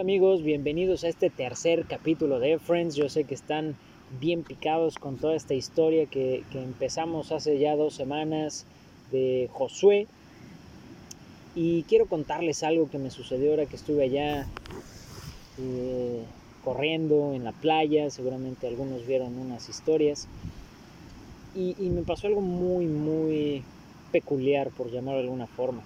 [0.00, 2.94] Hola amigos, bienvenidos a este tercer capítulo de Friends.
[2.94, 3.76] Yo sé que están
[4.18, 8.64] bien picados con toda esta historia que, empezamos hace ya dos semanas
[9.12, 10.08] de Josué.
[11.54, 14.48] Y quiero contarles algo que me sucedió ahora que estuve allá
[15.58, 16.22] eh,
[16.64, 18.08] corriendo en la playa.
[18.08, 20.28] Seguramente algunos vieron unas historias.
[21.54, 23.62] Y, y me pasó algo muy, muy
[24.12, 25.82] peculiar, por llamarlo de alguna forma.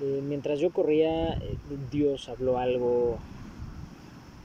[0.00, 1.56] Eh, mientras yo corría, eh,
[1.90, 3.18] Dios habló algo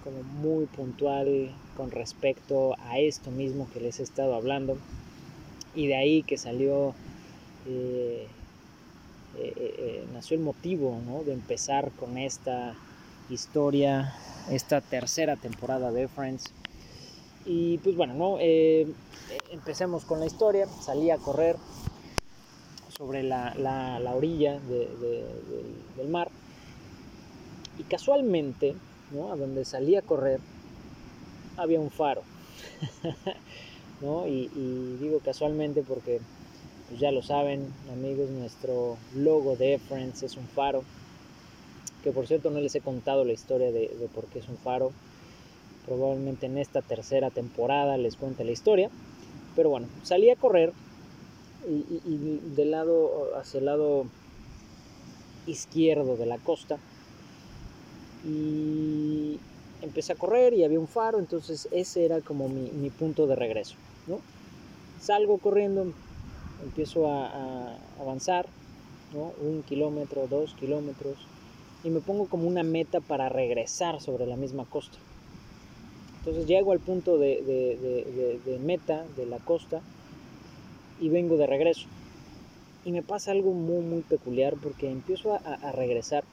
[0.04, 4.78] como muy puntual con respecto a esto mismo que les he estado hablando.
[5.76, 6.94] Y de ahí que salió,
[7.68, 8.28] eh,
[10.12, 12.76] nació el motivo de empezar con esta
[13.30, 14.14] historia,
[14.50, 16.52] esta tercera temporada de Friends.
[17.46, 18.38] Y pues bueno, ¿no?
[19.52, 21.58] empecemos con la historia, salí a correr,
[23.04, 26.30] sobre la, la, orilla del mar.
[27.78, 28.76] Y casualmente,
[29.30, 30.40] a donde salí a correr,
[31.58, 32.22] había un faro.
[34.02, 34.26] ¿no?
[34.26, 34.48] y,
[35.02, 36.22] digo casualmente porque
[36.88, 40.84] pues ya lo saben, amigos, nuestro logo de Friends es un faro.
[42.06, 44.58] Que por cierto no les he contado la historia de, de por qué es un
[44.58, 44.94] faro.
[45.86, 48.90] Probablemente en esta tercera temporada les cuente la historia.
[49.58, 50.72] Pero bueno, salí a correr
[51.68, 54.06] y, del lado hacia el lado
[55.46, 56.78] izquierdo de la costa
[58.26, 59.40] y
[59.82, 63.76] empecé a correr y había un faro entonces ese era como mi, punto de regreso
[64.08, 64.20] ¿no?
[65.02, 65.88] salgo corriendo
[66.64, 68.46] empiezo a, avanzar
[69.14, 69.34] ¿no?
[69.46, 71.18] un kilómetro dos kilómetros
[71.84, 74.98] y me pongo como una meta para regresar sobre la misma costa
[76.20, 79.82] entonces llego al punto de meta de la costa
[81.00, 81.88] y vengo de regreso.
[82.86, 86.24] Y me pasa algo muy, muy peculiar porque empiezo a, regresar.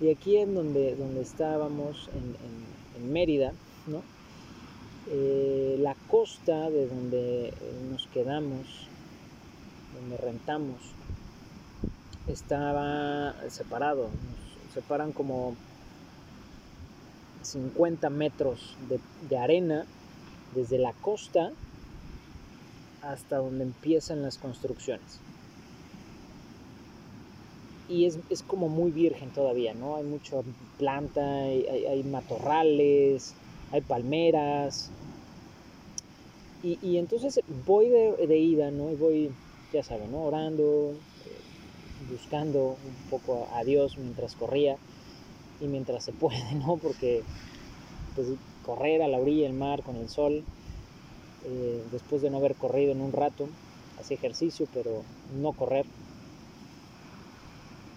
[0.00, 3.54] Y aquí en donde, donde estábamos, en, Mérida,
[3.86, 4.02] ¿no?
[5.10, 7.54] Eh, la costa de donde
[7.90, 8.66] nos quedamos,
[9.94, 10.76] donde rentamos,
[12.28, 14.02] estaba separado.
[14.02, 15.56] Nos separan como
[17.40, 18.76] 50 metros
[19.30, 19.86] de arena
[20.54, 21.52] desde la costa
[23.02, 25.20] hasta donde empiezan las construcciones.
[27.88, 29.96] Y es, como muy virgen todavía, ¿no?
[29.96, 30.36] Hay mucha
[30.78, 33.34] planta, hay, matorrales,
[33.72, 34.90] hay palmeras.
[36.62, 38.92] Y, entonces voy de, ida, ¿no?
[38.92, 39.30] Y voy,
[39.72, 40.22] ya saben, ¿no?
[40.22, 44.76] Orando, eh, buscando un poco a Dios mientras corría
[45.60, 46.76] y mientras se puede, ¿no?
[46.76, 47.24] Porque
[48.14, 48.28] pues,
[48.64, 50.44] correr a la orilla del mar con el sol
[51.44, 53.48] eh, después de no haber corrido en un rato,
[53.98, 55.02] hacía ejercicio, pero
[55.40, 55.86] no correr.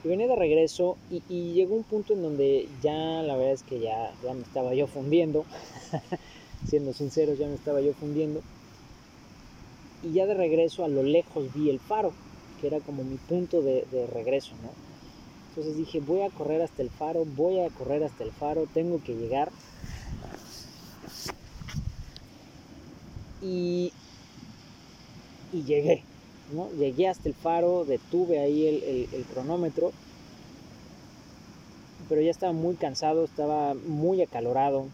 [0.04, 3.80] Y venía de regreso y, llegó un punto en donde ya la verdad es que
[3.80, 5.46] ya, ya me estaba yo fundiendo,
[6.68, 8.42] siendo sinceros, ya me estaba yo fundiendo.
[10.04, 12.14] Y ya de regreso a lo lejos vi el faro,
[12.60, 14.72] que era como mi punto de, de regreso, ¿no?
[15.50, 19.02] Entonces dije, voy a correr hasta el faro, voy a correr hasta el faro, tengo
[19.02, 19.52] que llegar.
[23.44, 23.92] Y,
[25.52, 26.04] llegué.
[26.78, 29.92] Llegué hasta el faro, detuve ahí el, cronómetro,
[32.10, 34.88] pero ya estaba muy cansado, estaba muy acalorado.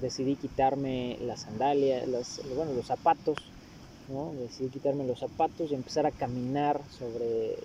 [0.00, 2.06] Decidí quitarme las sandalias,
[2.54, 3.38] bueno, los zapatos.
[4.40, 7.56] Decidí quitarme los zapatos y empezar a caminar sobre,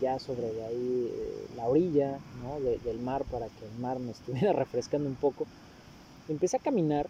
[0.00, 2.18] ya sobre ahí eh, la orilla
[2.84, 5.46] del mar para que el mar me estuviera refrescando un poco.
[6.28, 7.08] Empecé a caminar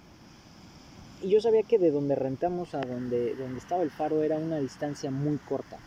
[1.25, 4.59] y yo sabía que de donde rentamos a donde, donde estaba el faro era una
[4.59, 5.79] distancia muy corta.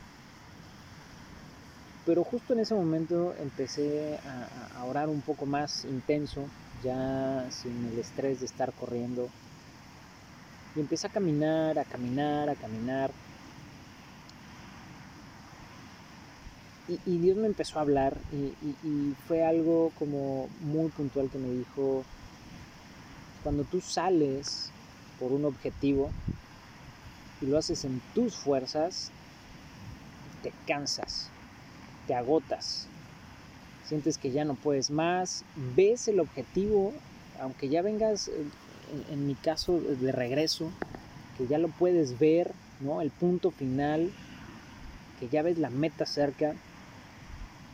[2.07, 4.17] Pero justo en ese momento empecé
[4.75, 6.47] a, orar un poco más intenso,
[6.83, 9.29] ya sin el estrés de estar corriendo.
[10.75, 13.11] Y empecé a caminar, a caminar, a caminar.
[16.87, 22.03] Y, Dios me empezó a hablar y, fue algo como muy puntual que me dijo,
[23.43, 24.71] cuando tú sales
[25.19, 26.11] por un objetivo
[27.41, 29.11] y lo haces en tus fuerzas,
[30.43, 31.29] te cansas,
[32.07, 32.87] te agotas,
[33.87, 36.93] sientes que ya no puedes más, ves el objetivo,
[37.39, 38.29] aunque ya vengas,
[39.09, 40.71] en, mi caso, de regreso,
[41.37, 43.01] que ya lo puedes ver, ¿no?
[43.01, 44.11] El punto final,
[45.19, 46.55] que ya ves la meta cerca,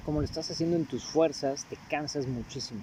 [0.06, 2.81] como lo estás haciendo en tus fuerzas, te cansas muchísimo.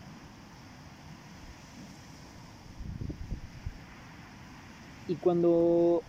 [5.11, 6.05] Y cuando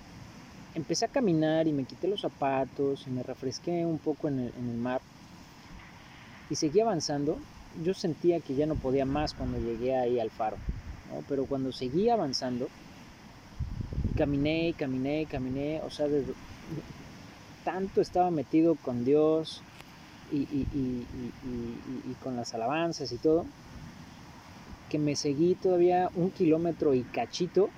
[0.76, 4.78] empecé a caminar y me quité los zapatos y me refresqué un poco en el,
[4.78, 5.02] mar
[6.52, 7.40] y seguí avanzando,
[7.84, 10.58] yo sentía que ya no podía más cuando llegué ahí al faro,
[11.28, 12.68] pero cuando seguí avanzando,
[14.16, 16.06] caminé, caminé, caminé, o sea,
[17.64, 19.64] tanto estaba metido con Dios
[20.32, 21.08] y, y,
[22.22, 23.48] con las alabanzas y todo,
[24.90, 27.72] que me seguí todavía un kilómetro y cachito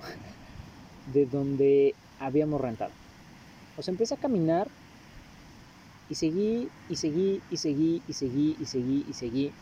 [1.12, 2.92] de donde habíamos rentado.
[3.76, 4.68] O sea, empecé a caminar
[6.08, 9.52] y seguí, y seguí, y seguí, y seguí, y seguí, y seguí.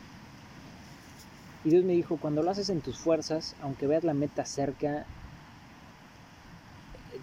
[1.65, 5.07] Y Dios me dijo, cuando lo haces en tus fuerzas, aunque veas la meta cerca,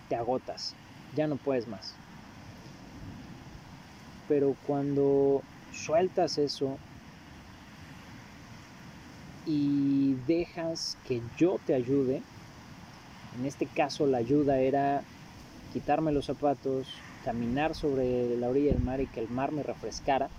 [0.07, 0.75] te agotas,
[1.15, 1.93] ya no puedes más.
[4.27, 5.43] Pero cuando
[5.73, 6.77] sueltas eso
[9.45, 12.21] y dejas que yo te ayude,
[13.37, 15.03] en este caso la ayuda era
[15.73, 16.87] quitarme los zapatos,
[17.23, 20.29] caminar sobre la orilla del mar y que el mar me refrescara,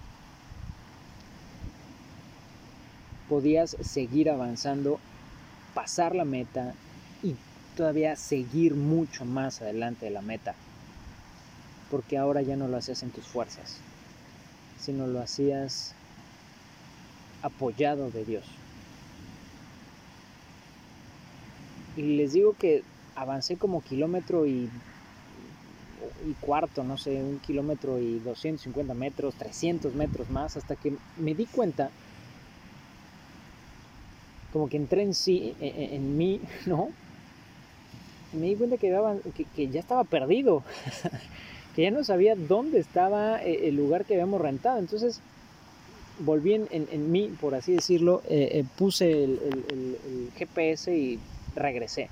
[3.28, 4.98] podías seguir avanzando,
[5.72, 6.74] pasar la meta
[7.22, 7.36] y
[7.76, 10.54] todavía seguir mucho más adelante de la meta.
[11.90, 13.78] Porque ahora ya no lo hacías en tus fuerzas,
[14.80, 15.94] sino lo hacías
[17.42, 18.59] apoyado de Dios.
[22.00, 22.82] Y les digo que
[23.14, 24.70] avancé como kilómetro y
[26.40, 31.44] cuarto, no sé, un kilómetro y 250 metros, 300 metros más, hasta que me di
[31.44, 31.90] cuenta,
[34.50, 36.88] como que entré en sí, e, e, en, mí, ¿no?
[38.32, 40.64] Me di cuenta que, que, ya estaba perdido,
[41.76, 44.78] que ya no sabía dónde estaba eh, el lugar que habíamos rentado.
[44.78, 45.20] Entonces
[46.20, 51.18] volví en, en, mí, por así decirlo, eh, eh, puse el GPS y
[51.54, 52.08] regresé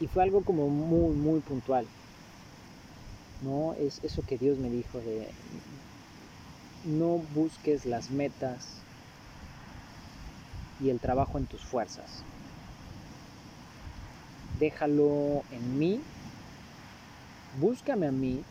[0.00, 1.86] y fue algo como muy, muy puntual.
[3.42, 3.74] ¿No?
[3.74, 5.28] Es eso que Dios me dijo de
[6.84, 8.80] no busques las metas
[10.80, 12.22] y el trabajo en tus fuerzas.
[14.58, 16.00] Déjalo en mí,
[17.60, 18.42] búscame a mí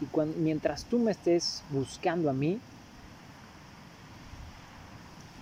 [0.00, 2.60] y cuando, mientras tú me estés buscando a mí,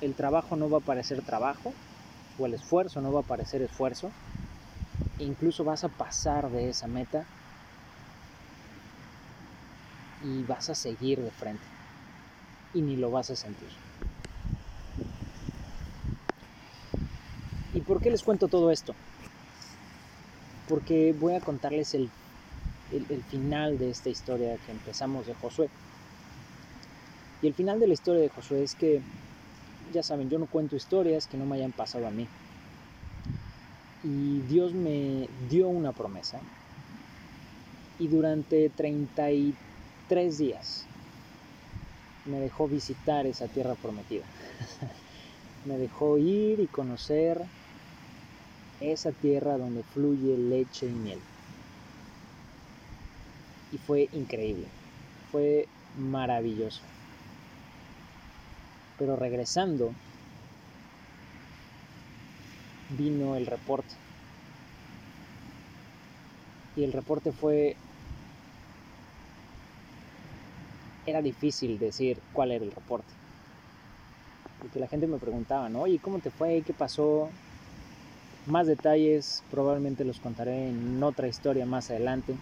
[0.02, 1.72] el trabajo no va a parecer trabajo
[2.38, 4.10] o el esfuerzo no va a parecer esfuerzo,
[5.18, 7.24] incluso vas a pasar de esa meta
[10.24, 11.64] y vas a seguir de frente
[12.74, 13.68] y ni lo vas a sentir.
[17.74, 18.94] ¿Y por qué les cuento todo esto?
[20.68, 22.10] Porque voy a contarles el,
[22.92, 25.70] el, final de esta historia que empezamos de Josué.
[27.40, 29.00] Y el final de la historia de Josué es que,
[29.92, 32.28] ya saben, yo no cuento historias que no me hayan pasado a mí
[34.04, 36.40] y Dios me dio una promesa
[37.98, 40.86] y durante 33 días
[42.26, 44.24] me dejó visitar esa tierra prometida.
[45.66, 47.40] me dejó ir y conocer
[48.80, 51.20] esa tierra donde fluye leche y miel.
[53.72, 54.66] Y fue increíble,
[55.30, 55.68] fue
[55.98, 56.82] maravilloso.
[59.02, 59.92] Pero regresando
[62.90, 63.92] vino el reporte.
[66.76, 67.74] Y el reporte fue...
[71.04, 73.12] Era difícil decir cuál era el reporte.
[74.60, 75.80] Porque la gente me preguntaba, ¿no?
[75.80, 76.62] Oye, ¿cómo te fue?
[76.64, 77.28] ¿Qué pasó?
[78.46, 82.36] Más detalles probablemente los contaré en otra historia más adelante.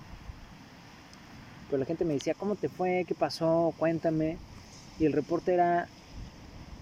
[1.71, 3.07] Pero la gente me decía, ¿cómo te fue?
[3.09, 3.73] ¿Qué pasó?
[3.79, 4.37] Cuéntame.
[5.01, 5.89] Y el reporte era,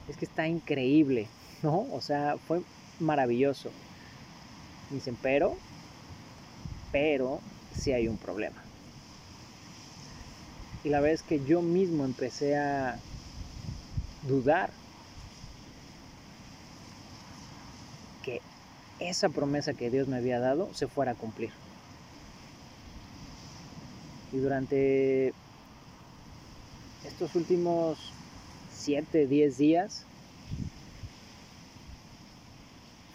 [0.08, 1.28] es que está increíble,
[1.62, 1.86] ¿no?
[1.92, 2.62] O sea, fue
[2.98, 3.70] maravilloso.
[4.90, 5.56] Dicen, pero,
[6.90, 7.40] pero
[7.76, 8.56] si hay un problema.
[10.82, 12.98] Y la verdad es que yo mismo empecé a
[14.26, 14.70] dudar
[18.22, 18.40] que
[18.98, 21.50] esa promesa que Dios me había dado se fuera a cumplir.
[24.32, 25.34] Y durante
[27.04, 28.12] estos últimos
[28.78, 30.04] 7, 10 días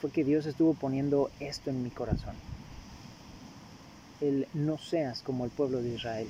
[0.02, 2.36] fue que Dios estuvo poniendo esto en mi corazón.
[4.20, 6.28] El no seas como el pueblo de Israel.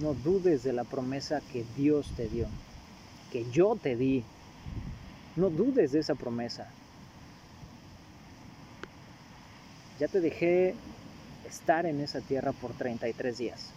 [0.00, 2.48] No dudes de la promesa que Dios te dio,
[3.30, 4.24] que yo te di.
[5.36, 6.68] No dudes de esa promesa.
[10.00, 10.74] Ya te dejé
[11.48, 13.70] estar en esa tierra por 33 días.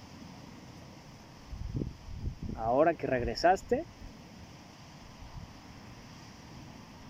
[2.57, 3.83] Ahora que regresaste,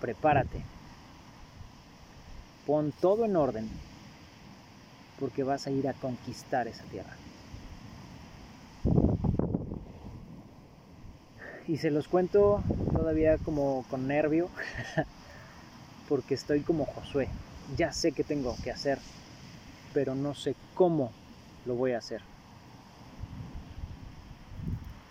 [0.02, 0.60] prepárate
[2.66, 3.68] Pon todo en orden
[5.18, 7.16] porque vas a ir a conquistar esa tierra.
[11.68, 12.60] Y se los cuento
[12.92, 14.48] todavía como con nervio,
[16.08, 17.28] porque estoy como Josué.
[17.76, 18.98] Ya sé que tengo que hacer,
[19.94, 21.10] pero no sé cómo
[21.66, 22.20] lo voy a hacer.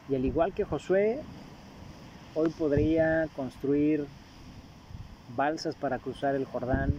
[0.10, 1.20] Y al igual que Josué,
[2.36, 4.06] hoy podría construir
[5.36, 6.94] balsas para cruzar el Jordán,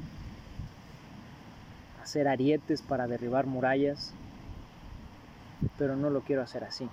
[2.03, 4.13] hacer arietes para derribar murallas,
[5.79, 6.89] pero no lo quiero hacer así.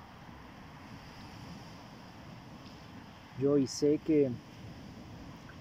[3.40, 4.30] Yo hoy sé que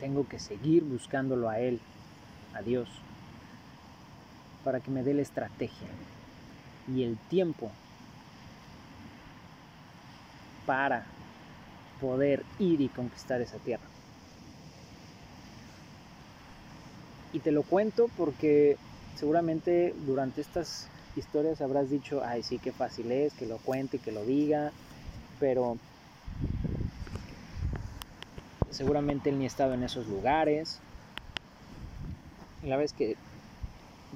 [0.00, 1.80] tengo que seguir buscándolo a Él,
[2.54, 2.88] a Dios,
[4.64, 5.88] para que me dé la estrategia
[6.88, 7.70] y el tiempo
[10.66, 11.06] para
[12.00, 13.84] poder ir y conquistar esa tierra.
[17.32, 18.76] Y te lo cuento porque
[19.16, 24.12] seguramente durante estas historias habrás dicho, ay sí, qué fácil es, que lo cuente, que
[24.12, 24.72] lo diga,
[25.38, 25.76] pero
[28.70, 30.80] seguramente él ni estado en esos lugares.
[32.62, 33.16] Y la vez que,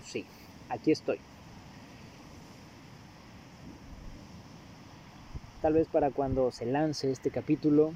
[0.05, 0.27] sí,
[0.69, 1.21] aquí estoy.
[5.61, 7.93] Tal vez para cuando se lance este capítulo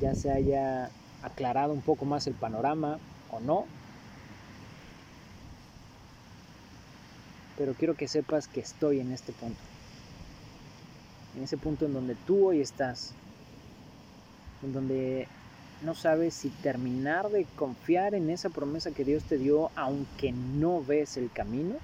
[0.00, 0.90] ya se haya
[1.22, 2.98] aclarado un poco más el panorama
[3.30, 3.66] o no.
[7.56, 9.60] Pero quiero que sepas que estoy en este punto.
[11.36, 13.12] En ese punto en donde tú hoy estás.
[14.62, 15.26] En donde
[15.82, 20.82] no sabes si terminar de confiar en esa promesa que Dios te dio aunque no
[20.82, 21.76] ves el camino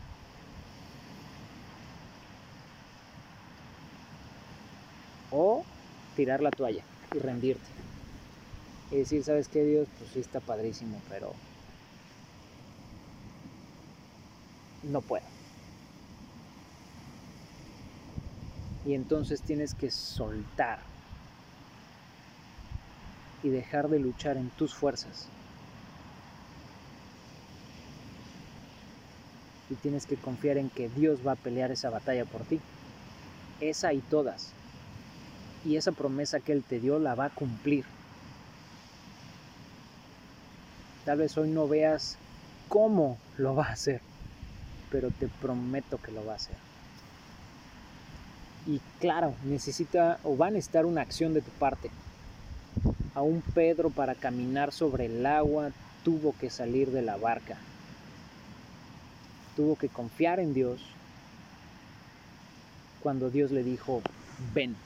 [5.31, 5.65] o
[6.17, 6.83] tirar la toalla
[7.15, 7.92] y rendirte.
[8.93, 9.89] Y decir, ¿sabes qué Dios?
[9.99, 11.33] Pues sí está padrísimo, pero
[14.83, 15.25] no puedo.
[18.85, 20.81] Y entonces tienes que soltar
[23.43, 25.27] y dejar de luchar en tus fuerzas.
[29.71, 32.61] Y tienes que confiar en que Dios va a pelear esa batalla por ti.
[33.63, 34.53] Esa y todas
[35.65, 37.87] y esa promesa que Él te dio la va a cumplir.
[41.05, 42.17] Tal vez hoy no veas
[42.69, 44.01] cómo lo va a hacer,
[44.91, 46.57] pero te prometo que lo va a hacer.
[48.67, 51.91] Y claro, necesita o va a necesitar una acción de tu parte.
[53.15, 55.71] A un Pedro para caminar sobre el agua
[56.05, 57.57] tuvo que salir de la barca.
[59.57, 60.81] Tuvo que confiar en Dios
[63.03, 64.01] cuando Dios le dijo,
[64.55, 64.77] ven.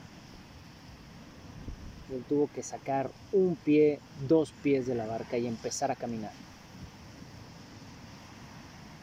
[2.10, 6.32] Él tuvo que sacar un pie, dos pies de la barca y empezar a caminar.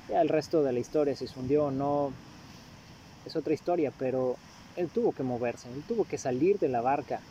[0.10, 2.13] Ya el resto de la historia, si se hundió o no,
[3.25, 4.38] es otra historia, pero
[4.75, 7.22] él tuvo que moverse, él tuvo que salir de la barca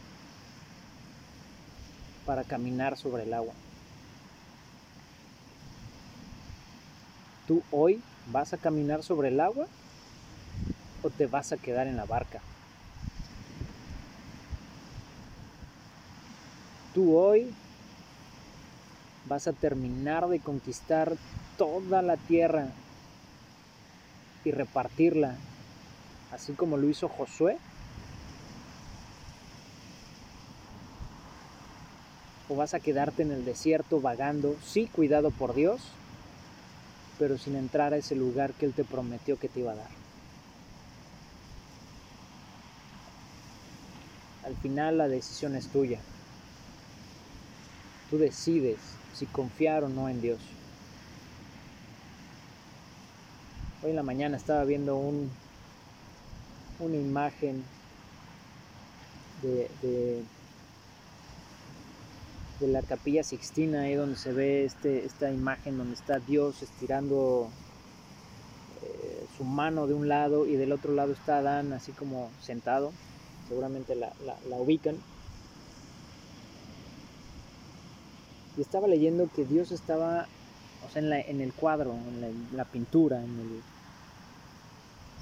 [2.26, 3.54] para caminar sobre el agua.
[7.46, 9.66] ¿Tú hoy vas a caminar sobre el agua
[11.02, 12.40] o te vas a quedar en la barca?
[16.94, 17.48] Tú hoy
[19.26, 21.16] vas a terminar de conquistar
[21.56, 22.68] toda la tierra
[24.44, 25.38] y repartirla,
[26.32, 27.56] así como lo hizo Josué.
[32.50, 35.92] O vas a quedarte en el desierto vagando, sí, cuidado por Dios,
[37.18, 39.90] pero sin entrar a ese lugar que Él te prometió que te iba a dar.
[44.44, 45.98] Al final la decisión es tuya.
[48.12, 48.76] Tú decides
[49.14, 50.38] si confiar o no en Dios.
[53.82, 55.30] Hoy en la mañana estaba viendo un,
[56.78, 57.64] una imagen
[59.40, 60.24] de, de,
[62.68, 67.48] la capilla Sixtina, ahí donde se ve este, esta imagen donde está Dios estirando
[68.82, 72.92] eh, su mano de un lado y del otro lado está Adán así como sentado.
[73.48, 74.98] Seguramente la, la ubican.
[78.56, 80.26] Y estaba leyendo que Dios estaba,
[80.86, 83.62] o sea, en, el cuadro, en la, pintura, en el,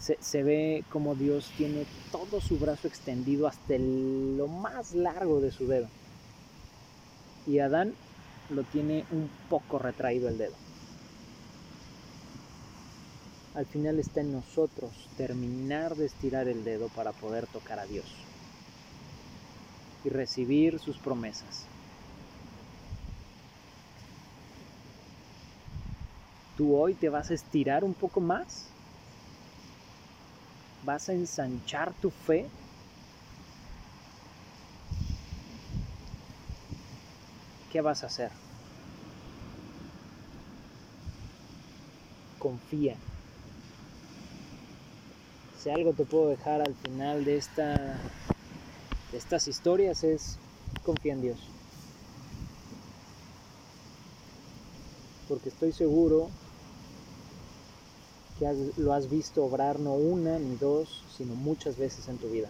[0.00, 5.52] se, se, ve como Dios tiene todo su brazo extendido hasta lo más largo de
[5.52, 5.88] su dedo.
[7.46, 7.94] Y Adán
[8.50, 10.54] lo tiene un poco retraído el dedo.
[13.54, 18.06] Al final está en nosotros terminar de estirar el dedo para poder tocar a Dios
[20.04, 21.69] y recibir sus promesas.
[26.60, 28.68] Tú hoy te vas a estirar un poco más,
[30.82, 32.50] vas a ensanchar tu fe
[37.70, 38.30] ¿qué vas a hacer?
[42.38, 42.98] Confía.
[45.56, 48.02] Si algo te puedo dejar al final de, esta,
[49.10, 50.38] de estas historias es
[50.84, 51.48] confía en Dios.
[55.26, 56.28] Porque estoy seguro
[58.76, 62.48] lo has visto obrar no una ni dos, sino muchas veces en tu vida.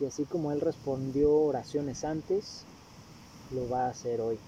[0.00, 2.64] Y así como Él respondió oraciones antes,
[3.52, 4.38] lo va a hacer hoy.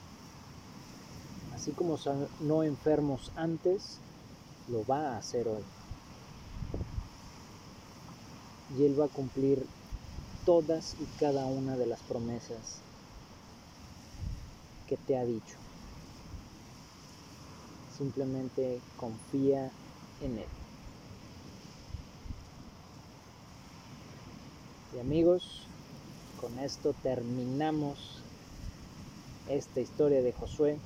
[1.53, 1.99] Así como
[2.41, 3.99] no enfermos antes,
[4.71, 5.63] lo va a hacer hoy.
[8.79, 9.67] Y Él va a cumplir
[10.45, 12.83] todas y cada una de las promesas
[14.87, 15.66] que te ha dicho.
[17.97, 19.71] Simplemente confía
[20.21, 20.47] en Él.
[24.95, 25.63] Y amigos,
[26.41, 28.23] con esto terminamos
[29.49, 30.79] esta historia de Josué.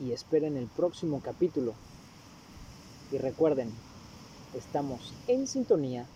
[0.00, 1.74] Y esperen el próximo capítulo.
[3.12, 3.70] Y recuerden,
[4.54, 6.06] estamos en sintonía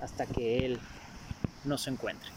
[0.00, 0.80] hasta que Él
[1.64, 2.30] nos encuentre.